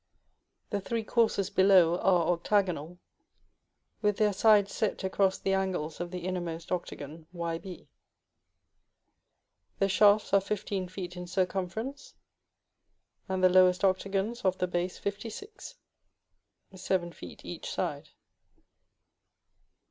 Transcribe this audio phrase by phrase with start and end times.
[0.71, 2.97] The three courses below are octagonal,
[4.01, 7.85] with their sides set across the angles of the innermost octagon, Yb.
[9.77, 12.15] The shafts are 15 feet in circumference,
[13.29, 15.75] and the lowest octagons of the base 56
[16.73, 18.09] (7 feet each side).